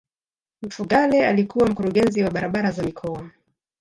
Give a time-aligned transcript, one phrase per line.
[0.61, 3.29] mfugale alikuwa mkurugenzi wa barabara za mikoa